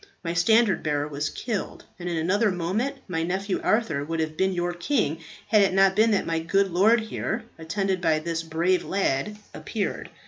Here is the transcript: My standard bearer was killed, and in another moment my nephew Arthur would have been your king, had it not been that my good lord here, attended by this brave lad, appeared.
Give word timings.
My 0.23 0.33
standard 0.33 0.81
bearer 0.81 1.07
was 1.07 1.29
killed, 1.29 1.85
and 1.99 2.09
in 2.09 2.17
another 2.17 2.49
moment 2.49 2.95
my 3.07 3.21
nephew 3.21 3.61
Arthur 3.63 4.03
would 4.03 4.19
have 4.19 4.35
been 4.35 4.51
your 4.51 4.73
king, 4.73 5.19
had 5.49 5.61
it 5.61 5.73
not 5.75 5.95
been 5.95 6.09
that 6.09 6.25
my 6.25 6.39
good 6.39 6.71
lord 6.71 7.01
here, 7.01 7.43
attended 7.59 8.01
by 8.01 8.17
this 8.17 8.41
brave 8.41 8.83
lad, 8.83 9.37
appeared. 9.53 10.09